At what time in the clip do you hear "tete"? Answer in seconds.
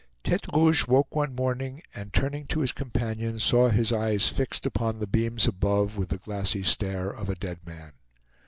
0.23-0.47